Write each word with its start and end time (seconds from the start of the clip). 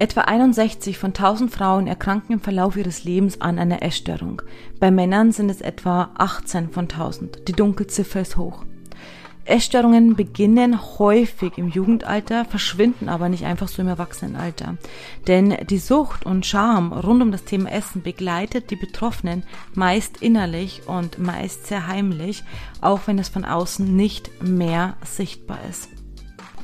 Etwa 0.00 0.22
61 0.22 0.96
von 0.96 1.10
1000 1.10 1.52
Frauen 1.52 1.86
erkranken 1.86 2.32
im 2.32 2.40
Verlauf 2.40 2.74
ihres 2.74 3.04
Lebens 3.04 3.42
an 3.42 3.58
einer 3.58 3.82
Essstörung. 3.82 4.40
Bei 4.78 4.90
Männern 4.90 5.30
sind 5.30 5.50
es 5.50 5.60
etwa 5.60 6.08
18 6.14 6.70
von 6.70 6.84
1000. 6.84 7.46
Die 7.46 7.52
Dunkelziffer 7.52 8.22
ist 8.22 8.38
hoch. 8.38 8.64
Essstörungen 9.44 10.16
beginnen 10.16 10.80
häufig 10.98 11.58
im 11.58 11.68
Jugendalter, 11.68 12.46
verschwinden 12.46 13.10
aber 13.10 13.28
nicht 13.28 13.44
einfach 13.44 13.68
so 13.68 13.82
im 13.82 13.88
Erwachsenenalter. 13.88 14.78
Denn 15.26 15.54
die 15.68 15.76
Sucht 15.76 16.24
und 16.24 16.46
Scham 16.46 16.94
rund 16.94 17.20
um 17.20 17.30
das 17.30 17.44
Thema 17.44 17.70
Essen 17.70 18.00
begleitet 18.00 18.70
die 18.70 18.76
Betroffenen 18.76 19.42
meist 19.74 20.22
innerlich 20.22 20.80
und 20.86 21.18
meist 21.18 21.66
sehr 21.66 21.88
heimlich, 21.88 22.42
auch 22.80 23.00
wenn 23.04 23.18
es 23.18 23.28
von 23.28 23.44
außen 23.44 23.94
nicht 23.94 24.42
mehr 24.42 24.96
sichtbar 25.04 25.58
ist. 25.68 25.99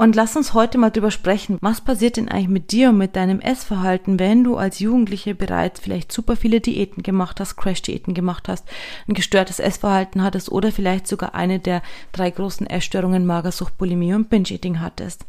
Und 0.00 0.16
lass 0.16 0.34
uns 0.34 0.54
heute 0.54 0.78
mal 0.78 0.88
drüber 0.88 1.10
sprechen, 1.10 1.58
was 1.60 1.82
passiert 1.82 2.16
denn 2.16 2.30
eigentlich 2.30 2.48
mit 2.48 2.72
dir 2.72 2.88
und 2.88 2.96
mit 2.96 3.16
deinem 3.16 3.38
Essverhalten, 3.38 4.18
wenn 4.18 4.44
du 4.44 4.56
als 4.56 4.78
Jugendliche 4.78 5.34
bereits 5.34 5.78
vielleicht 5.78 6.10
super 6.10 6.36
viele 6.36 6.62
Diäten 6.62 7.02
gemacht 7.02 7.38
hast, 7.38 7.56
Crash-Diäten 7.56 8.14
gemacht 8.14 8.48
hast, 8.48 8.66
ein 9.06 9.12
gestörtes 9.12 9.58
Essverhalten 9.58 10.22
hattest 10.22 10.50
oder 10.50 10.72
vielleicht 10.72 11.06
sogar 11.06 11.34
eine 11.34 11.58
der 11.58 11.82
drei 12.12 12.30
großen 12.30 12.66
Essstörungen 12.66 13.26
Magersucht, 13.26 13.76
Bulimie 13.76 14.14
und 14.14 14.30
Binge-Eating 14.30 14.80
hattest. 14.80 15.26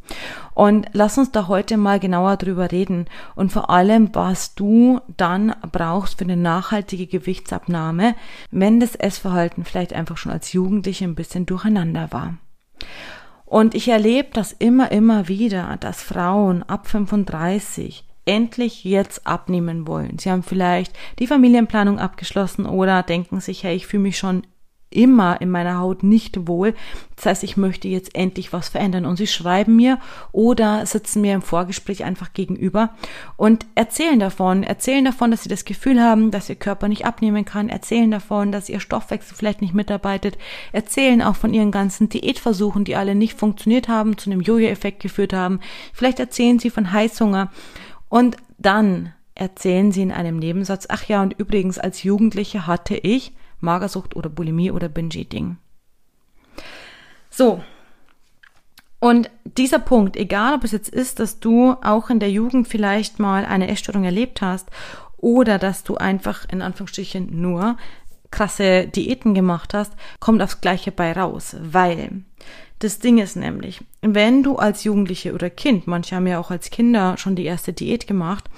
Und 0.54 0.88
lass 0.94 1.18
uns 1.18 1.34
da 1.34 1.50
heute 1.50 1.76
mal 1.76 2.00
genauer 2.00 2.38
drüber 2.38 2.72
reden 2.72 3.08
und 3.36 3.52
vor 3.52 3.70
allem, 3.72 4.16
was 4.16 4.56
du 4.56 5.02
dann 5.18 5.54
brauchst 5.74 6.18
für 6.18 6.24
eine 6.24 6.38
nachhaltige 6.38 7.08
Gewichtsabnahme, 7.08 8.16
wenn 8.52 8.80
das 8.80 8.96
Essverhalten 8.96 9.66
vielleicht 9.66 9.92
einfach 9.92 10.16
schon 10.16 10.32
als 10.32 10.54
Jugendliche 10.54 11.04
ein 11.04 11.16
bisschen 11.16 11.46
durcheinander 11.46 12.14
war. 12.14 12.36
Und 13.52 13.76
ich 13.76 13.90
erlebe 13.90 14.30
das 14.32 14.54
immer, 14.54 14.94
immer 14.94 15.28
wieder, 15.28 15.76
dass 15.82 16.02
Frauen 16.02 16.64
ab 16.64 16.88
35 16.88 18.06
endlich 18.24 18.86
jetzt 18.86 19.28
abnehmen 19.28 19.86
wollen. 19.88 20.20
Sie 20.20 20.32
haben 20.32 20.42
vielleicht 20.42 20.94
die 21.20 21.28
Familienplanung 21.28 22.00
abgeschlossen 22.00 22.66
oder 22.66 23.04
denken 23.04 23.42
sich, 23.42 23.66
hey, 23.66 23.76
ich 23.76 23.88
fühle 23.88 24.04
mich 24.04 24.18
schon 24.18 24.44
immer 24.92 25.42
in 25.42 25.50
meiner 25.50 25.80
Haut 25.80 26.04
nicht 26.04 26.48
wohl. 26.48 26.76
Das 27.16 27.26
heißt, 27.26 27.44
ich 27.44 27.58
möchte 27.58 27.88
jetzt 27.88 28.16
endlich 28.16 28.54
was 28.54 28.70
verändern. 28.70 29.06
Und 29.06 29.18
sie 29.18 29.28
schreiben 29.28 29.76
mir 29.76 30.00
oder 30.32 30.86
sitzen 30.86 31.22
mir 31.22 31.34
im 31.34 31.42
Vorgespräch 31.42 32.04
einfach 32.04 32.34
gegenüber 32.34 32.90
und 33.38 33.66
erzählen 33.76 34.20
davon, 34.20 34.64
erzählen 34.64 35.06
davon, 35.06 35.32
dass 35.32 35.44
sie 35.44 35.50
das 35.50 35.66
Gefühl 35.66 36.02
haben, 36.02 36.32
dass 36.32 36.50
ihr 36.50 36.56
Körper 36.56 36.88
nicht 36.88 37.06
abnehmen 37.06 37.46
kann, 37.46 37.70
erzählen 37.70 38.12
davon, 38.12 38.52
dass 38.52 38.70
ihr 38.70 38.80
Stoffwechsel 38.80 39.36
vielleicht 39.36 39.62
nicht 39.62 39.74
mitarbeitet, 39.74 40.38
erzählen 40.72 41.22
auch 41.22 41.36
von 41.36 41.54
ihren 41.54 41.72
ganzen 41.72 42.10
Diätversuchen, 42.10 42.84
die 42.84 42.96
alle 42.96 43.16
nicht 43.16 43.38
funktioniert 43.38 43.88
haben, 43.88 44.18
zu 44.18 44.30
einem 44.30 44.42
Jojo-Effekt 44.42 45.02
geführt 45.02 45.34
haben. 45.34 45.60
Vielleicht 45.94 46.20
erzählen 46.20 46.60
sie 46.60 46.70
von 46.70 46.92
Heißhunger. 46.92 47.52
Und 48.10 48.36
dann 48.58 49.14
erzählen 49.36 49.92
sie 49.92 50.02
in 50.02 50.12
einem 50.12 50.38
Nebensatz, 50.38 50.86
ach 50.90 51.06
ja, 51.06 51.22
und 51.22 51.34
übrigens 51.40 51.80
als 51.80 52.04
Jugendliche 52.04 52.68
hatte 52.68 52.96
ich 52.96 53.34
Magersucht 53.62 54.16
oder 54.16 54.30
Bulimie 54.30 54.72
oder 54.72 54.90
Binge-Eating. 54.90 55.58
So. 57.30 57.64
Und 59.00 59.32
dieser 59.46 59.80
Punkt, 59.80 60.16
egal 60.16 60.54
ob 60.54 60.64
es 60.64 60.72
jetzt 60.72 60.90
ist, 60.90 61.20
dass 61.20 61.40
du 61.40 61.76
auch 61.82 62.10
in 62.10 62.20
der 62.20 62.30
Jugend 62.30 62.68
vielleicht 62.68 63.18
mal 63.18 63.46
eine 63.46 63.68
Essstörung 63.68 64.04
erlebt 64.04 64.42
hast 64.42 64.70
oder 65.18 65.58
dass 65.58 65.84
du 65.84 65.98
einfach 65.98 66.48
in 66.50 66.62
Anführungsstrichen 66.62 67.42
nur 67.42 67.78
krasse 68.30 68.88
Diäten 68.88 69.34
gemacht 69.34 69.74
hast, 69.74 69.94
kommt 70.20 70.42
aufs 70.42 70.62
Gleiche 70.62 70.92
bei 70.92 71.12
raus, 71.14 71.56
weil 71.60 72.24
das 72.80 73.00
Ding 73.00 73.20
ist 73.20 73.36
nämlich, 73.36 73.82
wenn 74.02 74.42
du 74.42 74.56
als 74.56 74.84
Jugendliche 74.84 75.34
oder 75.34 75.50
Kind, 75.50 75.86
manche 75.86 76.16
haben 76.16 76.26
ja 76.26 76.40
auch 76.40 76.50
als 76.50 76.72
Kinder 76.72 77.18
schon 77.18 77.36
die 77.36 77.46
erste 77.46 77.74
Diät 77.74 78.08
gemacht, 78.08 78.50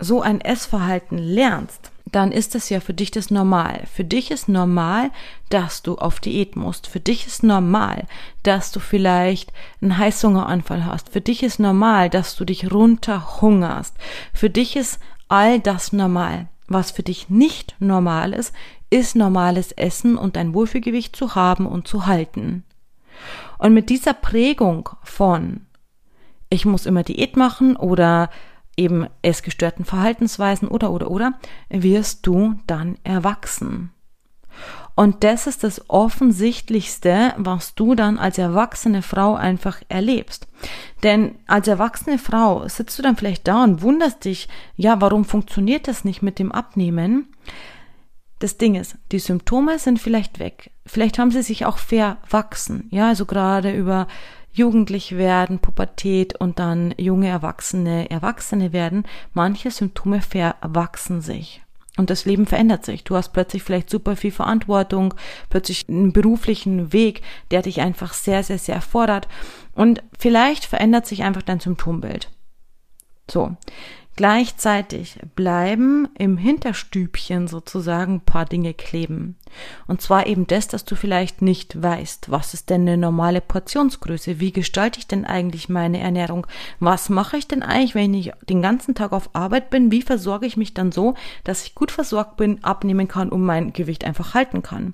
so 0.00 0.22
ein 0.22 0.40
Essverhalten 0.40 1.18
lernst, 1.18 1.92
dann 2.06 2.32
ist 2.32 2.54
das 2.54 2.70
ja 2.70 2.80
für 2.80 2.94
dich 2.94 3.10
das 3.10 3.30
Normal. 3.30 3.84
Für 3.92 4.04
dich 4.04 4.30
ist 4.30 4.48
normal, 4.48 5.10
dass 5.48 5.82
du 5.82 5.96
auf 5.96 6.18
Diät 6.18 6.56
musst. 6.56 6.88
Für 6.88 6.98
dich 6.98 7.26
ist 7.26 7.44
normal, 7.44 8.06
dass 8.42 8.72
du 8.72 8.80
vielleicht 8.80 9.52
einen 9.80 9.96
Heißhungeranfall 9.96 10.84
hast. 10.84 11.10
Für 11.10 11.20
dich 11.20 11.42
ist 11.42 11.60
normal, 11.60 12.10
dass 12.10 12.34
du 12.34 12.44
dich 12.44 12.72
runterhungerst. 12.72 13.94
Für 14.32 14.50
dich 14.50 14.74
ist 14.74 14.98
all 15.28 15.60
das 15.60 15.92
normal. 15.92 16.48
Was 16.66 16.90
für 16.90 17.02
dich 17.02 17.28
nicht 17.28 17.76
normal 17.78 18.32
ist, 18.32 18.52
ist 18.90 19.14
normales 19.14 19.70
Essen 19.72 20.16
und 20.16 20.34
dein 20.34 20.54
Wohlfühlgewicht 20.54 21.14
zu 21.14 21.36
haben 21.36 21.66
und 21.66 21.86
zu 21.86 22.06
halten. 22.06 22.64
Und 23.58 23.74
mit 23.74 23.88
dieser 23.88 24.14
Prägung 24.14 24.88
von 25.04 25.66
ich 26.52 26.64
muss 26.64 26.84
immer 26.84 27.04
Diät 27.04 27.36
machen 27.36 27.76
oder 27.76 28.28
eben 28.80 29.06
essgestörten 29.22 29.84
Verhaltensweisen 29.84 30.66
oder 30.66 30.90
oder 30.90 31.10
oder 31.10 31.34
wirst 31.68 32.26
du 32.26 32.54
dann 32.66 32.96
erwachsen. 33.04 33.92
Und 34.96 35.24
das 35.24 35.46
ist 35.46 35.64
das 35.64 35.88
Offensichtlichste, 35.88 37.32
was 37.38 37.74
du 37.74 37.94
dann 37.94 38.18
als 38.18 38.36
erwachsene 38.38 39.02
Frau 39.02 39.34
einfach 39.34 39.80
erlebst. 39.88 40.46
Denn 41.02 41.36
als 41.46 41.68
erwachsene 41.68 42.18
Frau 42.18 42.68
sitzt 42.68 42.98
du 42.98 43.02
dann 43.02 43.16
vielleicht 43.16 43.48
da 43.48 43.64
und 43.64 43.82
wunderst 43.82 44.24
dich, 44.24 44.48
ja, 44.76 45.00
warum 45.00 45.24
funktioniert 45.24 45.88
das 45.88 46.04
nicht 46.04 46.22
mit 46.22 46.38
dem 46.38 46.52
Abnehmen? 46.52 47.28
Das 48.40 48.58
Ding 48.58 48.74
ist, 48.74 48.96
die 49.12 49.18
Symptome 49.18 49.78
sind 49.78 50.00
vielleicht 50.00 50.38
weg. 50.38 50.70
Vielleicht 50.84 51.18
haben 51.18 51.30
sie 51.30 51.42
sich 51.42 51.66
auch 51.66 51.78
verwachsen. 51.78 52.88
Ja, 52.90 53.08
also 53.08 53.26
gerade 53.26 53.72
über 53.72 54.06
jugendlich 54.52 55.16
werden, 55.16 55.58
Pubertät 55.58 56.38
und 56.40 56.58
dann 56.58 56.94
junge 56.96 57.28
Erwachsene, 57.28 58.10
Erwachsene 58.10 58.72
werden, 58.72 59.04
manche 59.32 59.70
Symptome 59.70 60.20
verwachsen 60.20 61.20
sich. 61.20 61.62
Und 61.96 62.08
das 62.08 62.24
Leben 62.24 62.46
verändert 62.46 62.84
sich. 62.84 63.04
Du 63.04 63.16
hast 63.16 63.32
plötzlich 63.32 63.62
vielleicht 63.62 63.90
super 63.90 64.16
viel 64.16 64.30
Verantwortung, 64.30 65.14
plötzlich 65.50 65.88
einen 65.88 66.12
beruflichen 66.12 66.92
Weg, 66.92 67.22
der 67.50 67.62
dich 67.62 67.80
einfach 67.80 68.14
sehr, 68.14 68.42
sehr, 68.42 68.58
sehr 68.58 68.80
fordert. 68.80 69.28
Und 69.74 70.02
vielleicht 70.18 70.64
verändert 70.64 71.06
sich 71.06 71.24
einfach 71.24 71.42
dein 71.42 71.60
Symptombild. 71.60 72.30
So. 73.30 73.56
Gleichzeitig 74.20 75.18
bleiben 75.34 76.06
im 76.18 76.36
Hinterstübchen 76.36 77.48
sozusagen 77.48 78.16
ein 78.16 78.20
paar 78.20 78.44
Dinge 78.44 78.74
kleben. 78.74 79.36
Und 79.86 80.02
zwar 80.02 80.26
eben 80.26 80.46
das, 80.46 80.68
dass 80.68 80.84
du 80.84 80.94
vielleicht 80.94 81.40
nicht 81.40 81.82
weißt, 81.82 82.30
was 82.30 82.52
ist 82.52 82.68
denn 82.68 82.82
eine 82.82 82.98
normale 82.98 83.40
Portionsgröße? 83.40 84.38
Wie 84.38 84.52
gestalte 84.52 84.98
ich 84.98 85.06
denn 85.06 85.24
eigentlich 85.24 85.70
meine 85.70 86.00
Ernährung? 86.00 86.46
Was 86.80 87.08
mache 87.08 87.38
ich 87.38 87.48
denn 87.48 87.62
eigentlich, 87.62 87.94
wenn 87.94 88.12
ich 88.12 88.32
den 88.46 88.60
ganzen 88.60 88.94
Tag 88.94 89.12
auf 89.12 89.30
Arbeit 89.32 89.70
bin? 89.70 89.90
Wie 89.90 90.02
versorge 90.02 90.44
ich 90.44 90.58
mich 90.58 90.74
dann 90.74 90.92
so, 90.92 91.14
dass 91.44 91.64
ich 91.64 91.74
gut 91.74 91.90
versorgt 91.90 92.36
bin, 92.36 92.62
abnehmen 92.62 93.08
kann 93.08 93.30
und 93.30 93.42
mein 93.42 93.72
Gewicht 93.72 94.04
einfach 94.04 94.34
halten 94.34 94.60
kann? 94.60 94.92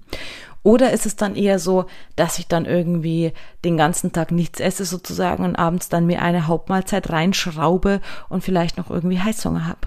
Oder 0.66 0.90
ist 0.90 1.06
es 1.06 1.14
dann 1.14 1.36
eher 1.36 1.60
so, 1.60 1.84
dass 2.16 2.40
ich 2.40 2.48
dann 2.48 2.64
irgendwie 2.64 3.32
den 3.64 3.76
ganzen 3.76 4.10
Tag 4.10 4.32
nichts 4.32 4.58
esse 4.58 4.84
sozusagen 4.84 5.44
und 5.44 5.54
abends 5.54 5.88
dann 5.90 6.06
mir 6.06 6.20
eine 6.20 6.48
Hauptmahlzeit 6.48 7.08
reinschraube 7.08 8.00
und 8.28 8.42
vielleicht 8.42 8.76
noch 8.76 8.90
irgendwie 8.90 9.20
Heißhunger 9.20 9.68
habe? 9.68 9.86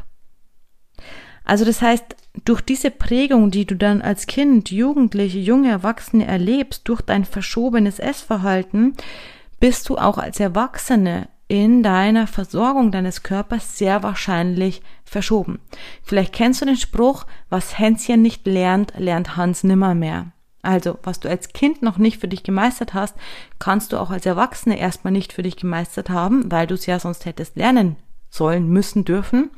Also 1.44 1.66
das 1.66 1.82
heißt, 1.82 2.16
durch 2.46 2.62
diese 2.62 2.92
Prägung, 2.92 3.52
die 3.52 3.66
du 3.66 3.76
dann 3.76 4.02
als 4.02 4.26
Kind, 4.26 4.72
Jugendliche, 4.72 5.40
junge 5.40 5.70
Erwachsene 5.70 6.26
erlebst, 6.26 6.88
durch 6.88 7.02
dein 7.02 7.26
verschobenes 7.26 8.00
Essverhalten, 8.00 8.96
bist 9.60 9.90
du 9.90 9.98
auch 9.98 10.18
als 10.18 10.40
Erwachsene 10.40 11.28
in 11.50 11.84
deiner 11.84 12.26
Versorgung 12.26 12.94
deines 12.94 13.22
Körpers 13.22 13.78
sehr 13.78 14.02
wahrscheinlich 14.02 14.82
verschoben. 15.04 15.60
Vielleicht 16.04 16.32
kennst 16.32 16.62
du 16.62 16.66
den 16.66 16.78
Spruch, 16.78 17.26
was 17.50 17.78
Hänschen 17.78 18.22
nicht 18.22 18.48
lernt, 18.48 18.94
lernt 18.98 19.36
Hans 19.36 19.66
nimmermehr. 19.66 20.32
Also, 20.62 21.00
was 21.04 21.20
du 21.20 21.30
als 21.30 21.54
Kind 21.54 21.82
noch 21.82 21.98
nicht 21.98 22.20
für 22.20 22.28
dich 22.28 22.44
gemeistert 22.44 22.94
hast, 22.94 23.16
kannst 23.60 23.94
du 23.94 23.98
auch 23.98 24.10
als 24.10 24.26
Erwachsene 24.26 24.78
erstmal 24.78 25.14
nicht 25.14 25.32
für 25.32 25.44
dich 25.44 25.56
gemeistert 25.56 26.10
haben, 26.10 26.52
weil 26.52 26.68
du 26.68 26.76
es 26.76 26.86
ja 26.86 27.00
sonst 27.00 27.26
hättest 27.26 27.56
lernen 27.56 27.96
sollen, 28.30 28.68
müssen, 28.68 29.06
dürfen. 29.06 29.50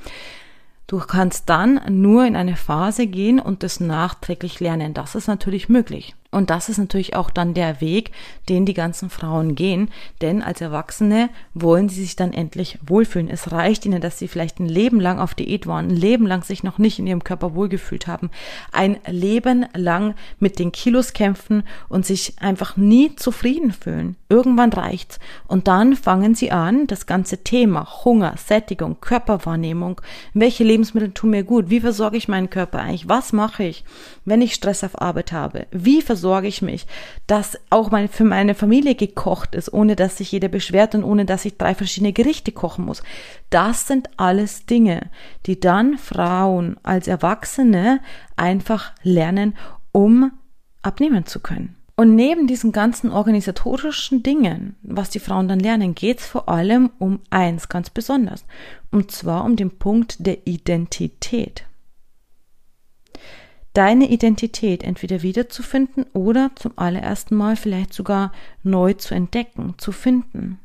Du 0.88 1.00
kannst 1.00 1.50
dann 1.50 1.81
nur 1.89 2.25
in 2.25 2.36
eine 2.36 2.56
Phase 2.56 3.07
gehen 3.07 3.39
und 3.39 3.63
das 3.63 3.80
nachträglich 3.80 4.59
lernen. 4.59 4.94
Das 4.94 5.15
ist 5.15 5.27
natürlich 5.27 5.69
möglich. 5.69 6.15
Und 6.31 6.50
das 6.50 6.69
ist 6.69 6.78
natürlich 6.78 7.16
auch 7.16 7.30
dann 7.30 7.54
der 7.54 7.81
Weg, 7.81 8.12
den 8.48 8.66
die 8.66 8.74
ganzen 8.74 9.10
Frauen 9.10 9.54
gehen, 9.54 9.89
denn 10.22 10.42
als 10.42 10.62
Erwachsene 10.62 11.30
wollen 11.54 11.89
sie 11.89 12.01
sich 12.01 12.16
dann 12.16 12.31
endlich 12.31 12.80
wohlfühlen. 12.86 13.30
Es 13.30 13.51
reicht 13.51 13.86
ihnen, 13.86 14.00
dass 14.00 14.18
sie 14.18 14.30
vielleicht 14.30 14.60
ein 14.60 14.69
Leben 14.69 15.01
lang 15.01 15.19
auf 15.19 15.36
Diät 15.36 15.68
waren, 15.68 15.89
ein 15.89 15.95
Leben 15.95 16.25
lang 16.25 16.44
sich 16.44 16.63
noch 16.63 16.78
nicht 16.78 17.00
in 17.00 17.07
ihrem 17.07 17.25
Körper 17.25 17.54
wohlgefühlt 17.54 18.07
haben, 18.07 18.30
ein 18.72 18.98
Leben 19.07 19.66
lang 19.75 20.16
mit 20.39 20.57
den 20.57 20.72
Kilos 20.72 21.12
kämpfen 21.12 21.63
und 21.89 22.06
sich 22.06 22.36
einfach 22.39 22.77
nie 22.77 23.13
zufrieden 23.18 23.74
fühlen. 23.74 24.16
Irgendwann 24.30 24.72
reicht's. 24.72 25.19
Und 25.48 25.68
dann 25.68 25.98
fangen 25.98 26.34
sie 26.34 26.51
an, 26.51 26.88
das 26.88 27.06
ganze 27.06 27.44
Thema 27.44 28.06
Hunger, 28.06 28.36
Sättigung, 28.38 29.01
Körperwahrnehmung, 29.01 30.00
welche 30.34 30.63
Lebensmittel 30.63 31.12
tun 31.12 31.31
mir 31.31 31.44
gut, 31.44 31.69
wie 31.69 31.81
versorge 31.81 32.16
ich 32.16 32.30
meinen 32.30 32.50
Körper 32.50 32.80
eigentlich, 32.80 33.10
was 33.10 33.34
mache 33.34 33.63
ich, 33.63 33.84
wenn 34.24 34.42
ich 34.42 34.54
Stress 34.54 34.86
auf 34.86 35.01
Arbeit 35.01 35.34
habe, 35.34 35.68
wie 35.72 36.01
versorge 36.01 36.21
versorge 36.22 36.48
ich 36.48 36.62
mich, 36.62 36.86
dass 37.26 37.58
auch 37.72 37.90
mal 37.90 38.08
für 38.08 38.24
meine 38.24 38.54
Familie 38.54 38.94
gekocht 38.94 39.56
ist, 39.56 39.74
ohne 39.74 39.96
dass 39.96 40.18
sich 40.18 40.32
jeder 40.32 40.50
beschwert 40.50 40.94
und 40.94 41.04
ohne 41.04 41.26
dass 41.26 41.46
ich 41.46 41.58
drei 41.58 41.74
verschiedene 41.74 42.14
Gerichte 42.14 42.52
kochen 42.52 42.86
muss. 42.86 43.02
Das 43.50 43.88
sind 43.88 44.08
alles 44.18 44.68
Dinge, 44.68 45.10
die 45.48 45.60
dann 45.60 45.98
Frauen 45.98 46.78
als 46.84 47.08
Erwachsene 47.08 48.02
einfach 48.36 48.92
lernen, 49.02 49.56
um 49.92 50.32
abnehmen 50.84 51.26
zu 51.26 51.40
können. 51.40 51.76
Und 51.96 52.14
neben 52.16 52.46
diesen 52.46 52.72
ganzen 52.72 53.12
organisatorischen 53.12 54.22
Dingen, 54.22 54.76
was 54.84 55.10
die 55.10 55.20
Frauen 55.20 55.48
dann 55.48 55.60
lernen, 55.60 55.96
geht 55.96 56.20
es 56.20 56.28
vor 56.28 56.50
allem 56.50 56.92
um 57.00 57.20
eins 57.32 57.68
ganz 57.68 57.90
besonders. 57.90 58.46
Und 58.92 59.12
zwar 59.12 59.44
um 59.44 59.56
den 59.56 59.72
Punkt 59.72 60.26
der 60.26 60.46
Identität 60.46 61.66
deine 63.74 64.10
Identität 64.10 64.84
entweder 64.84 65.22
wiederzufinden 65.22 66.06
oder 66.14 66.52
zum 66.56 66.74
allerersten 66.76 67.36
Mal 67.36 67.56
vielleicht 67.56 67.94
sogar 67.94 68.32
neu 68.64 68.94
zu 68.94 69.14
entdecken, 69.14 69.76
zu 69.78 69.92
finden. 69.92 70.60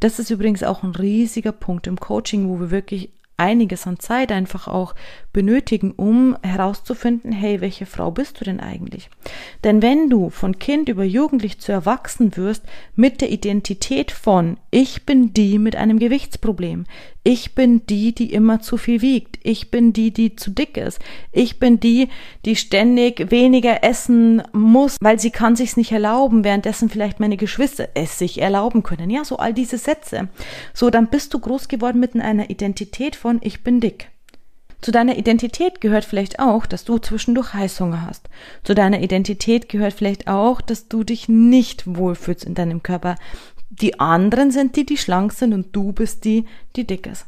Das 0.00 0.18
ist 0.18 0.30
übrigens 0.30 0.62
auch 0.62 0.82
ein 0.82 0.94
riesiger 0.94 1.52
Punkt 1.52 1.86
im 1.86 1.98
Coaching, 1.98 2.48
wo 2.48 2.58
wir 2.58 2.70
wirklich 2.70 3.12
einiges 3.36 3.86
an 3.86 3.98
Zeit 3.98 4.32
einfach 4.32 4.68
auch 4.68 4.94
benötigen, 5.32 5.92
um 5.92 6.36
herauszufinden, 6.42 7.32
hey, 7.32 7.60
welche 7.60 7.86
Frau 7.86 8.10
bist 8.10 8.40
du 8.40 8.44
denn 8.44 8.60
eigentlich? 8.60 9.08
Denn 9.64 9.82
wenn 9.82 10.10
du 10.10 10.30
von 10.30 10.58
Kind 10.58 10.88
über 10.88 11.04
Jugendlich 11.04 11.58
zu 11.58 11.72
erwachsen 11.72 12.36
wirst 12.36 12.64
mit 12.94 13.20
der 13.20 13.30
Identität 13.30 14.10
von 14.10 14.58
ich 14.70 15.04
bin 15.04 15.32
die 15.32 15.58
mit 15.58 15.76
einem 15.76 15.98
Gewichtsproblem, 15.98 16.84
ich 17.24 17.54
bin 17.54 17.86
die, 17.86 18.14
die 18.14 18.32
immer 18.32 18.60
zu 18.60 18.76
viel 18.76 19.00
wiegt, 19.00 19.38
ich 19.42 19.70
bin 19.70 19.92
die, 19.92 20.10
die 20.10 20.36
zu 20.36 20.50
dick 20.50 20.76
ist, 20.76 20.98
ich 21.30 21.58
bin 21.58 21.80
die, 21.80 22.08
die 22.44 22.56
ständig 22.56 23.30
weniger 23.30 23.84
essen 23.84 24.42
muss, 24.52 24.96
weil 25.00 25.20
sie 25.20 25.30
kann 25.30 25.56
sich's 25.56 25.76
nicht 25.76 25.92
erlauben, 25.92 26.44
währenddessen 26.44 26.90
vielleicht 26.90 27.20
meine 27.20 27.36
Geschwister 27.36 27.88
es 27.94 28.18
sich 28.18 28.40
erlauben 28.40 28.82
können. 28.82 29.08
Ja, 29.08 29.24
so 29.24 29.36
all 29.36 29.54
diese 29.54 29.78
Sätze. 29.78 30.28
So, 30.74 30.90
dann 30.90 31.08
bist 31.08 31.32
du 31.32 31.38
groß 31.38 31.68
geworden 31.68 32.00
mit 32.00 32.14
einer 32.16 32.50
Identität 32.50 33.16
von 33.16 33.38
ich 33.42 33.62
bin 33.62 33.80
dick. 33.80 34.11
Zu 34.82 34.90
deiner 34.90 35.16
Identität 35.16 35.80
gehört 35.80 36.04
vielleicht 36.04 36.40
auch, 36.40 36.66
dass 36.66 36.84
du 36.84 36.98
zwischendurch 36.98 37.54
Heißhunger 37.54 38.04
hast. 38.04 38.28
Zu 38.64 38.74
deiner 38.74 39.00
Identität 39.00 39.68
gehört 39.68 39.94
vielleicht 39.94 40.26
auch, 40.26 40.60
dass 40.60 40.88
du 40.88 41.04
dich 41.04 41.28
nicht 41.28 41.96
wohlfühlst 41.96 42.44
in 42.44 42.54
deinem 42.54 42.82
Körper. 42.82 43.14
Die 43.70 44.00
anderen 44.00 44.50
sind 44.50 44.74
die, 44.74 44.84
die 44.84 44.98
schlank 44.98 45.32
sind 45.32 45.54
und 45.54 45.74
du 45.74 45.92
bist 45.92 46.24
die, 46.24 46.46
die 46.74 46.84
dick 46.84 47.06
ist. 47.06 47.26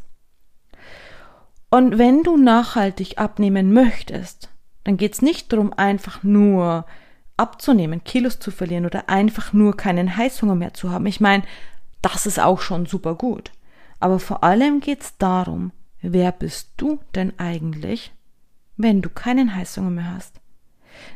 Und 1.70 1.96
wenn 1.96 2.24
du 2.24 2.36
nachhaltig 2.36 3.18
abnehmen 3.18 3.72
möchtest, 3.72 4.50
dann 4.82 4.96
geht's 4.96 5.22
nicht 5.22 5.52
darum, 5.52 5.72
einfach 5.72 6.24
nur 6.24 6.84
abzunehmen, 7.36 8.02
Kilos 8.02 8.40
zu 8.40 8.50
verlieren 8.50 8.84
oder 8.84 9.08
einfach 9.08 9.52
nur 9.52 9.76
keinen 9.76 10.16
Heißhunger 10.16 10.56
mehr 10.56 10.74
zu 10.74 10.90
haben. 10.90 11.06
Ich 11.06 11.20
meine, 11.20 11.44
das 12.02 12.26
ist 12.26 12.40
auch 12.40 12.60
schon 12.60 12.86
super 12.86 13.14
gut. 13.14 13.52
Aber 14.00 14.18
vor 14.18 14.42
allem 14.42 14.80
geht's 14.80 15.16
darum, 15.18 15.70
Wer 16.06 16.32
bist 16.32 16.68
du 16.76 17.00
denn 17.14 17.32
eigentlich, 17.38 18.12
wenn 18.76 19.00
du 19.00 19.08
keinen 19.08 19.56
Heißhunger 19.56 19.88
mehr 19.88 20.14
hast? 20.14 20.38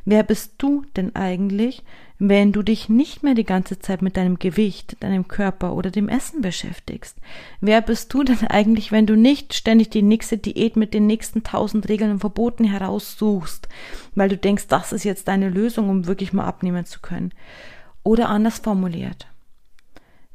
Wer 0.06 0.23
bist 0.23 0.55
du 0.56 0.87
denn 0.96 1.14
eigentlich, 1.14 1.85
wenn 2.19 2.52
du 2.52 2.62
dich 2.62 2.88
nicht 2.88 3.23
mehr 3.23 3.35
die 3.35 3.44
ganze 3.44 3.79
Zeit 3.79 4.00
mit 4.00 4.17
deinem 4.17 4.38
Gewicht, 4.38 4.96
deinem 5.00 5.29
Körper 5.29 5.75
oder 5.75 5.90
dem 5.90 6.08
Essen 6.08 6.40
beschäftigst? 6.40 7.19
Wer 7.61 7.82
bist 7.82 8.14
du 8.14 8.23
denn 8.23 8.46
eigentlich, 8.46 8.90
wenn 8.90 9.05
du 9.05 9.14
nicht 9.14 9.52
ständig 9.52 9.90
die 9.90 10.00
nächste 10.00 10.38
Diät 10.38 10.75
mit 10.75 10.94
den 10.94 11.06
nächsten 11.06 11.43
tausend 11.43 11.90
Regeln 11.90 12.12
und 12.12 12.20
Verboten 12.20 12.64
heraussuchst, 12.64 13.69
weil 14.14 14.31
du 14.31 14.38
denkst, 14.38 14.69
das 14.69 14.94
ist 14.94 15.05
jetzt 15.05 15.29
deine 15.29 15.50
Lösung, 15.50 15.90
um 15.90 16.06
wirklich 16.06 16.32
mal 16.32 16.46
abnehmen 16.46 16.87
zu 16.87 17.00
können? 17.00 17.35
Oder 18.05 18.31
anders 18.31 18.61
formuliert. 18.61 19.26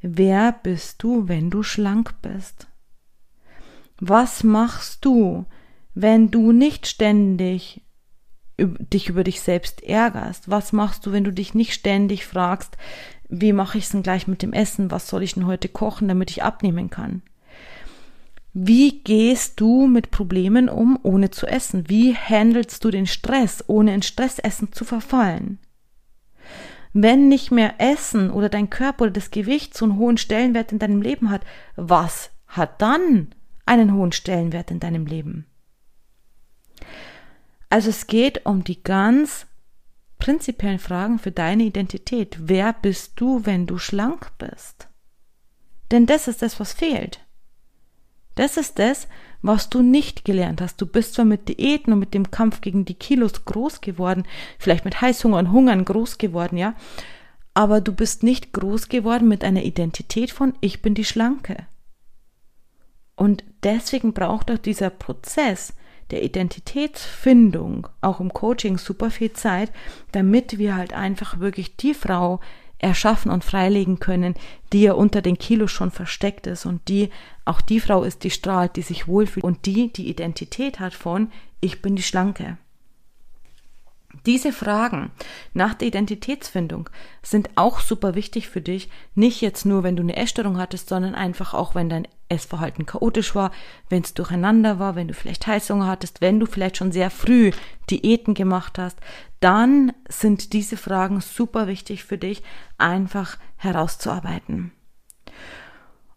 Wer 0.04 0.52
bist 0.52 1.02
du, 1.02 1.28
wenn 1.28 1.50
du 1.50 1.64
schlank 1.64 2.14
bist? 2.22 2.68
Was 4.00 4.44
machst 4.44 5.06
du, 5.06 5.46
wenn 5.94 6.32
du 6.32 6.52
nicht 6.52 6.88
ständig 6.88 7.82
dich 8.58 9.10
über 9.10 9.24
dich 9.24 9.42
selbst 9.42 9.84
ärgerst? 9.84 10.50
Was 10.50 10.74
machst 10.74 11.06
du, 11.06 11.12
wenn 11.12 11.24
du 11.24 11.32
dich 11.32 11.54
nicht 11.54 11.74
ständig 11.74 12.26
fragst, 12.26 12.78
wie 13.30 13.54
mache 13.54 13.78
ich 13.78 13.86
es 13.86 13.90
denn 13.92 14.04
gleich 14.04 14.28
mit 14.28 14.42
dem 14.42 14.54
Essen? 14.54 14.92
Was 14.92 15.08
soll 15.08 15.24
ich 15.24 15.34
denn 15.34 15.48
heute 15.48 15.70
kochen, 15.70 16.08
damit 16.08 16.30
ich 16.30 16.44
abnehmen 16.44 16.90
kann? 16.90 17.24
Wie 18.54 19.00
gehst 19.00 19.60
du 19.60 19.88
mit 19.88 20.12
Problemen 20.12 20.70
um, 20.70 21.00
ohne 21.02 21.32
zu 21.32 21.48
essen? 21.48 21.90
Wie 21.90 22.16
handelst 22.16 22.84
du 22.84 22.92
den 22.92 23.08
Stress, 23.08 23.64
ohne 23.66 23.96
in 23.96 24.04
Stressessen 24.04 24.72
zu 24.72 24.86
verfallen? 24.86 25.58
Wenn 26.94 27.28
nicht 27.28 27.50
mehr 27.50 27.76
Essen 27.80 28.30
oder 28.30 28.50
dein 28.50 28.70
Körper 28.70 29.06
oder 29.06 29.12
das 29.12 29.32
Gewicht 29.32 29.76
so 29.76 29.86
einen 29.86 29.98
hohen 29.98 30.18
Stellenwert 30.18 30.72
in 30.72 30.78
deinem 30.78 31.02
Leben 31.02 31.32
hat, 31.32 31.42
was 31.76 32.30
hat 32.46 32.80
dann 32.80 33.30
einen 33.66 33.94
hohen 33.94 34.12
Stellenwert 34.12 34.72
in 34.72 34.80
deinem 34.80 35.06
Leben. 35.06 35.46
Also 37.70 37.90
es 37.90 38.08
geht 38.08 38.46
um 38.46 38.64
die 38.64 38.84
ganz 38.84 39.48
prinzipiellen 40.20 40.80
Fragen 40.80 41.20
für 41.20 41.32
deine 41.32 41.64
Identität. 41.64 42.38
Wer 42.40 42.74
bist 42.74 43.14
du, 43.16 43.46
wenn 43.46 43.66
du 43.66 43.78
schlank 43.78 44.32
bist? 44.38 44.88
Denn 45.92 46.06
das 46.06 46.28
ist 46.28 46.42
das, 46.42 46.60
was 46.60 46.74
fehlt. 46.74 47.20
Das 48.36 48.58
ist 48.58 48.80
das, 48.80 49.08
was 49.42 49.70
du 49.70 49.82
nicht 49.82 50.26
gelernt 50.26 50.62
hast. 50.62 50.82
Du 50.82 50.86
bist 50.86 51.14
zwar 51.14 51.26
mit 51.26 51.50
Diäten 51.50 51.94
und 51.94 52.00
mit 52.00 52.14
dem 52.14 52.32
Kampf 52.32 52.62
gegen 52.62 52.86
die 52.86 52.96
Kilos 52.96 53.46
groß 53.46 53.82
geworden, 53.82 54.24
vielleicht 54.58 54.86
mit 54.86 55.02
Heißhunger 55.02 55.38
und 55.38 55.52
Hungern 55.52 55.86
groß 55.86 56.18
geworden, 56.18 56.58
ja, 56.58 56.74
aber 57.54 57.82
du 57.82 57.94
bist 57.94 58.24
nicht 58.24 58.54
groß 58.54 58.90
geworden 58.90 59.28
mit 59.28 59.44
einer 59.44 59.64
Identität 59.64 60.32
von 60.32 60.54
ich 60.62 60.82
bin 60.82 60.96
die 60.96 61.06
Schlanke. 61.06 61.68
Und 63.16 63.44
deswegen 63.64 64.14
braucht 64.14 64.52
auch 64.52 64.58
dieser 64.58 64.90
Prozess 64.90 65.74
der 66.12 66.24
Identitätsfindung 66.24 67.88
auch 68.02 68.20
im 68.20 68.34
Coaching 68.34 68.78
super 68.78 69.10
viel 69.10 69.34
Zeit, 69.34 69.72
damit 70.12 70.58
wir 70.58 70.76
halt 70.76 70.94
einfach 70.94 71.40
wirklich 71.40 71.76
die 71.76 71.94
Frau 71.94 72.40
erschaffen 72.80 73.32
und 73.32 73.44
freilegen 73.44 74.00
können, 74.00 74.36
die 74.74 74.82
ja 74.84 74.94
unter 74.94 75.22
den 75.22 75.38
Kilos 75.38 75.72
schon 75.72 75.90
versteckt 75.90 76.48
ist 76.48 76.66
und 76.66 76.88
die 76.90 77.10
auch 77.46 77.62
die 77.62 77.80
Frau 77.80 78.04
ist, 78.04 78.24
die 78.24 78.30
strahlt, 78.30 78.76
die 78.76 78.82
sich 78.82 79.08
wohlfühlt 79.08 79.44
und 79.44 79.66
die 79.66 79.92
die 79.92 80.10
Identität 80.10 80.80
hat 80.80 80.94
von 80.94 81.32
ich 81.62 81.82
bin 81.82 81.96
die 81.96 82.04
Schlanke. 82.04 82.58
Diese 84.26 84.54
Fragen 84.54 85.12
nach 85.54 85.74
der 85.74 85.88
Identitätsfindung 85.88 86.90
sind 87.24 87.50
auch 87.56 87.80
super 87.80 88.16
wichtig 88.16 88.48
für 88.48 88.62
dich, 88.62 88.90
nicht 89.16 89.42
jetzt 89.42 89.66
nur, 89.66 89.84
wenn 89.84 89.96
du 89.96 90.04
eine 90.04 90.16
Essstörung 90.16 90.58
hattest, 90.58 90.90
sondern 90.90 91.16
einfach 91.16 91.54
auch, 91.54 91.74
wenn 91.74 91.90
dein 91.90 92.08
Essverhalten 92.34 92.86
chaotisch 92.86 93.36
war, 93.36 93.52
wenn 93.90 94.04
es 94.04 94.14
durcheinander 94.14 94.80
war, 94.80 94.96
wenn 94.96 95.08
du 95.08 95.14
vielleicht 95.14 95.48
Heißhunger 95.48 95.88
hattest, 95.88 96.22
wenn 96.22 96.40
du 96.40 96.46
vielleicht 96.46 96.78
schon 96.78 96.92
sehr 96.92 97.10
früh 97.10 97.52
Diäten 97.90 98.34
gemacht 98.34 98.78
hast, 98.78 98.98
dann 99.40 99.94
sind 100.10 100.54
diese 100.54 100.78
Fragen 100.78 101.22
super 101.22 101.68
wichtig 101.68 102.04
für 102.04 102.18
dich, 102.18 102.44
einfach 102.78 103.38
herauszuarbeiten. 103.58 104.72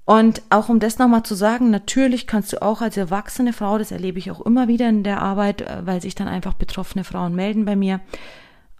Und 0.06 0.42
auch 0.50 0.68
um 0.68 0.78
das 0.78 0.98
nochmal 0.98 1.24
zu 1.24 1.34
sagen, 1.34 1.70
natürlich 1.70 2.28
kannst 2.28 2.52
du 2.52 2.62
auch 2.62 2.80
als 2.80 2.96
erwachsene 2.96 3.52
Frau, 3.52 3.76
das 3.76 3.90
erlebe 3.90 4.20
ich 4.20 4.30
auch 4.30 4.40
immer 4.40 4.68
wieder 4.68 4.88
in 4.88 5.02
der 5.02 5.20
Arbeit, 5.20 5.62
äh, 5.62 5.84
weil 5.84 6.00
sich 6.00 6.14
dann 6.14 6.28
einfach 6.28 6.54
betroffene 6.54 7.02
Frauen 7.02 7.34
melden 7.34 7.64
bei 7.64 7.74
mir, 7.74 8.00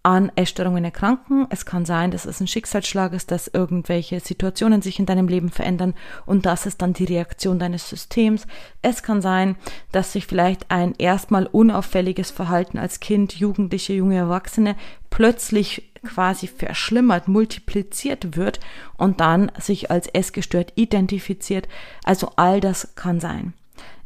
an 0.07 0.31
Essstörungen 0.37 0.85
erkranken. 0.85 1.49
Es 1.51 1.67
kann 1.67 1.85
sein, 1.85 2.13
dass 2.13 2.27
es 2.27 2.41
ein 2.41 2.47
Schicksalsschlag 2.47 3.13
ist, 3.13 3.33
dass 3.33 3.49
irgendwelche 3.49 4.21
Situationen 4.21 4.81
sich 4.81 5.01
in 5.01 5.07
deinem 5.07 5.27
Leben 5.27 5.51
verändern 5.51 5.95
und 6.27 6.47
das 6.47 6.65
ist 6.65 6.81
dann 6.81 6.93
die 6.93 7.07
Reaktion 7.07 7.59
deines 7.59 7.91
Systems. 7.91 8.47
Es 8.83 9.03
kann 9.03 9.21
sein, 9.21 9.57
dass 9.91 10.13
sich 10.13 10.27
vielleicht 10.27 10.71
ein 10.71 10.95
erstmal 10.97 11.47
unauffälliges 11.47 12.31
Verhalten 12.31 12.79
als 12.79 13.01
Kind, 13.01 13.35
Jugendliche, 13.35 13.95
junge 13.95 14.15
Erwachsene 14.15 14.77
plötzlich 15.11 15.91
quasi 16.05 16.47
verschlimmert, 16.47 17.27
multipliziert 17.27 18.37
wird 18.37 18.61
und 18.97 19.21
dann 19.21 19.51
sich 19.59 19.91
als 19.91 20.07
essgestört 20.07 20.73
identifiziert. 20.77 21.67
Also 22.05 22.31
all 22.37 22.61
das 22.61 22.95
kann 22.95 23.19
sein. 23.19 23.55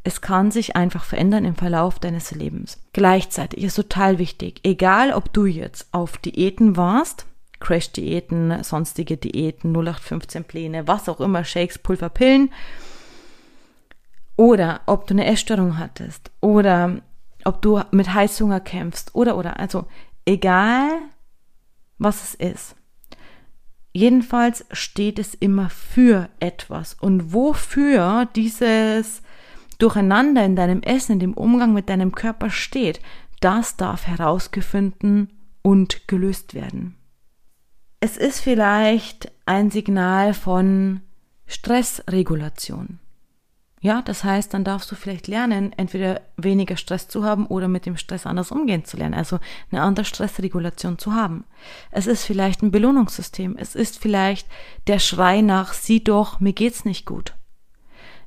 Es 0.02 0.20
kann 0.20 0.50
sich 0.50 0.76
einfach 0.76 1.04
verändern 1.04 1.44
im 1.44 1.56
Verlauf 1.56 1.98
deines 1.98 2.30
Lebens. 2.30 2.78
Gleichzeitig 2.92 3.64
ist 3.64 3.74
total 3.74 4.18
wichtig, 4.18 4.60
egal 4.62 5.12
ob 5.12 5.32
du 5.32 5.44
jetzt 5.44 5.88
auf 5.92 6.16
Diäten 6.16 6.76
warst, 6.76 7.26
Crash-Diäten, 7.60 8.64
sonstige 8.64 9.18
Diäten, 9.18 9.72
0815 9.72 10.44
Pläne, 10.44 10.88
was 10.88 11.08
auch 11.08 11.20
immer, 11.20 11.44
Shakes, 11.44 11.78
Pulver, 11.78 12.08
Pillen, 12.08 12.50
oder 14.36 14.80
ob 14.86 15.06
du 15.06 15.12
eine 15.14 15.26
Essstörung 15.26 15.78
hattest, 15.78 16.30
oder 16.40 17.02
ob 17.44 17.60
du 17.60 17.82
mit 17.90 18.14
Heißhunger 18.14 18.60
kämpfst, 18.60 19.14
oder, 19.14 19.36
oder, 19.36 19.60
also 19.60 19.86
egal, 20.24 20.88
was 21.98 22.22
es 22.22 22.34
ist. 22.34 22.76
Jedenfalls 23.92 24.64
steht 24.70 25.18
es 25.18 25.34
immer 25.34 25.68
für 25.68 26.28
etwas. 26.38 26.94
Und 26.94 27.32
wofür 27.32 28.26
dieses 28.36 29.22
Durcheinander 29.80 30.44
in 30.44 30.56
deinem 30.56 30.82
Essen, 30.82 31.14
in 31.14 31.20
dem 31.20 31.34
Umgang 31.34 31.72
mit 31.72 31.88
deinem 31.88 32.12
Körper 32.12 32.50
steht, 32.50 33.00
das 33.40 33.76
darf 33.76 34.06
herausgefunden 34.06 35.30
und 35.62 36.06
gelöst 36.08 36.54
werden. 36.54 36.96
Es 37.98 38.16
ist 38.16 38.40
vielleicht 38.40 39.30
ein 39.46 39.70
Signal 39.70 40.32
von 40.34 41.00
Stressregulation. 41.46 42.98
Ja, 43.82 44.02
das 44.02 44.24
heißt, 44.24 44.52
dann 44.52 44.62
darfst 44.62 44.90
du 44.92 44.94
vielleicht 44.94 45.26
lernen, 45.26 45.72
entweder 45.72 46.20
weniger 46.36 46.76
Stress 46.76 47.08
zu 47.08 47.24
haben 47.24 47.46
oder 47.46 47.66
mit 47.66 47.86
dem 47.86 47.96
Stress 47.96 48.26
anders 48.26 48.52
umgehen 48.52 48.84
zu 48.84 48.98
lernen, 48.98 49.14
also 49.14 49.38
eine 49.72 49.80
andere 49.80 50.04
Stressregulation 50.04 50.98
zu 50.98 51.14
haben. 51.14 51.44
Es 51.90 52.06
ist 52.06 52.24
vielleicht 52.24 52.62
ein 52.62 52.70
Belohnungssystem. 52.70 53.56
Es 53.58 53.74
ist 53.74 53.98
vielleicht 53.98 54.46
der 54.86 54.98
Schrei 54.98 55.40
nach, 55.40 55.72
sieh 55.72 56.04
doch, 56.04 56.40
mir 56.40 56.52
geht's 56.52 56.84
nicht 56.84 57.06
gut. 57.06 57.34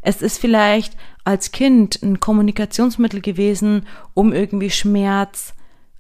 Es 0.04 0.22
ist 0.22 0.38
vielleicht 0.38 0.98
als 1.24 1.52
Kind 1.52 2.04
ein 2.04 2.20
Kommunikationsmittel 2.20 3.22
gewesen, 3.22 3.88
um 4.14 4.34
irgendwie 4.34 4.70
Schmerz 4.70 5.56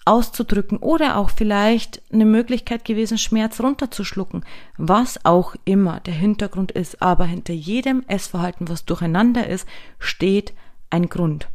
auszudrücken 0.06 0.78
oder 0.80 1.16
auch 1.18 1.30
vielleicht 1.30 2.02
eine 2.12 2.26
Möglichkeit 2.26 2.84
gewesen, 2.84 3.18
Schmerz 3.18 3.62
runterzuschlucken, 3.62 4.44
was 4.78 5.24
auch 5.24 5.56
immer 5.64 6.02
der 6.02 6.14
Hintergrund 6.14 6.74
ist. 6.74 7.02
Aber 7.02 7.26
hinter 7.26 7.54
jedem 7.54 8.04
Essverhalten, 8.08 8.68
was 8.68 8.84
durcheinander 8.84 9.48
ist, 9.48 9.66
steht 10.00 10.54
ein 10.90 11.08
Grund. 11.08 11.48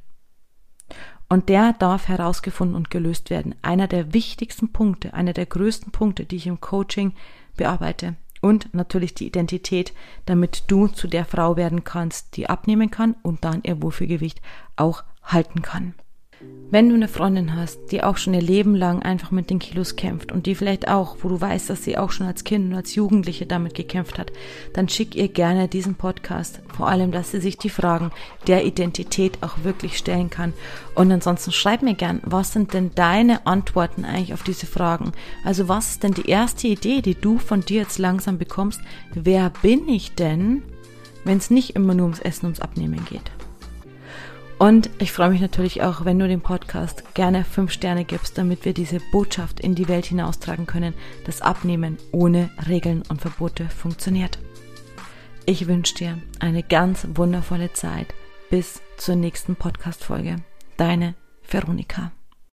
Und 1.28 1.50
der 1.50 1.74
darf 1.74 2.08
herausgefunden 2.08 2.74
und 2.74 2.88
gelöst 2.88 3.28
werden. 3.28 3.54
Einer 3.60 3.86
der 3.86 4.14
wichtigsten 4.14 4.72
Punkte, 4.72 5.12
einer 5.12 5.34
der 5.34 5.44
größten 5.44 5.92
Punkte, 5.92 6.24
die 6.24 6.36
ich 6.36 6.46
im 6.46 6.62
Coaching 6.62 7.12
bearbeite. 7.58 8.16
Und 8.40 8.72
natürlich 8.74 9.14
die 9.14 9.26
Identität, 9.26 9.92
damit 10.26 10.64
du 10.68 10.86
zu 10.88 11.08
der 11.08 11.24
Frau 11.24 11.56
werden 11.56 11.84
kannst, 11.84 12.36
die 12.36 12.48
abnehmen 12.48 12.90
kann 12.90 13.16
und 13.22 13.44
dann 13.44 13.62
ihr 13.64 13.82
Wohlfühlgewicht 13.82 14.40
auch 14.76 15.04
halten 15.22 15.62
kann. 15.62 15.94
Wenn 16.70 16.90
du 16.90 16.96
eine 16.96 17.08
Freundin 17.08 17.56
hast, 17.56 17.92
die 17.92 18.02
auch 18.02 18.18
schon 18.18 18.34
ihr 18.34 18.42
Leben 18.42 18.74
lang 18.74 19.02
einfach 19.02 19.30
mit 19.30 19.48
den 19.48 19.58
Kilos 19.58 19.96
kämpft 19.96 20.32
und 20.32 20.44
die 20.44 20.54
vielleicht 20.54 20.86
auch, 20.86 21.16
wo 21.22 21.30
du 21.30 21.40
weißt, 21.40 21.70
dass 21.70 21.82
sie 21.82 21.96
auch 21.96 22.10
schon 22.10 22.26
als 22.26 22.44
Kind 22.44 22.68
und 22.68 22.74
als 22.74 22.94
Jugendliche 22.94 23.46
damit 23.46 23.72
gekämpft 23.72 24.18
hat, 24.18 24.32
dann 24.74 24.86
schick 24.86 25.14
ihr 25.14 25.28
gerne 25.28 25.68
diesen 25.68 25.94
Podcast. 25.94 26.60
Vor 26.76 26.88
allem, 26.88 27.10
dass 27.10 27.30
sie 27.30 27.40
sich 27.40 27.56
die 27.56 27.70
Fragen 27.70 28.10
der 28.48 28.66
Identität 28.66 29.38
auch 29.40 29.64
wirklich 29.64 29.96
stellen 29.96 30.28
kann. 30.28 30.52
Und 30.94 31.10
ansonsten 31.10 31.52
schreib 31.52 31.80
mir 31.80 31.94
gern, 31.94 32.20
was 32.22 32.52
sind 32.52 32.74
denn 32.74 32.90
deine 32.94 33.46
Antworten 33.46 34.04
eigentlich 34.04 34.34
auf 34.34 34.42
diese 34.42 34.66
Fragen? 34.66 35.12
Also 35.44 35.68
was 35.68 35.92
ist 35.92 36.02
denn 36.02 36.12
die 36.12 36.28
erste 36.28 36.68
Idee, 36.68 37.00
die 37.00 37.14
du 37.14 37.38
von 37.38 37.62
dir 37.62 37.80
jetzt 37.80 37.98
langsam 37.98 38.36
bekommst? 38.36 38.82
Wer 39.14 39.50
bin 39.62 39.88
ich 39.88 40.16
denn, 40.16 40.62
wenn 41.24 41.38
es 41.38 41.48
nicht 41.48 41.76
immer 41.76 41.94
nur 41.94 42.04
ums 42.04 42.20
Essen, 42.20 42.44
ums 42.44 42.60
Abnehmen 42.60 43.06
geht? 43.08 43.30
Und 44.58 44.90
ich 44.98 45.12
freue 45.12 45.30
mich 45.30 45.40
natürlich 45.40 45.82
auch, 45.82 46.04
wenn 46.04 46.18
du 46.18 46.26
dem 46.26 46.40
Podcast 46.40 47.14
gerne 47.14 47.44
fünf 47.44 47.70
Sterne 47.70 48.04
gibst, 48.04 48.38
damit 48.38 48.64
wir 48.64 48.74
diese 48.74 48.98
Botschaft 49.12 49.60
in 49.60 49.76
die 49.76 49.86
Welt 49.86 50.06
hinaustragen 50.06 50.66
können, 50.66 50.94
dass 51.24 51.42
Abnehmen 51.42 51.96
ohne 52.10 52.50
Regeln 52.68 53.02
und 53.08 53.20
Verbote 53.20 53.68
funktioniert. 53.68 54.38
Ich 55.46 55.68
wünsche 55.68 55.94
dir 55.94 56.18
eine 56.40 56.64
ganz 56.64 57.06
wundervolle 57.14 57.72
Zeit. 57.72 58.08
Bis 58.50 58.80
zur 58.96 59.14
nächsten 59.14 59.54
Podcast-Folge. 59.54 60.36
Deine 60.76 61.14
Veronika. 61.48 62.12